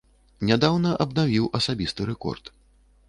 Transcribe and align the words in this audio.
Нядаўна 0.49 0.93
абнавіў 1.05 1.45
асабісты 1.59 2.11
рэкорд. 2.11 2.43